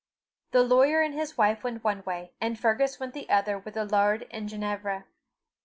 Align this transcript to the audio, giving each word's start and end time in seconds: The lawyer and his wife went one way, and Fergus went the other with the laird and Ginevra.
The 0.49 0.63
lawyer 0.63 1.01
and 1.03 1.13
his 1.13 1.37
wife 1.37 1.63
went 1.63 1.83
one 1.83 2.01
way, 2.07 2.31
and 2.41 2.59
Fergus 2.59 2.99
went 2.99 3.13
the 3.13 3.29
other 3.29 3.59
with 3.59 3.75
the 3.75 3.85
laird 3.85 4.25
and 4.31 4.49
Ginevra. 4.49 5.05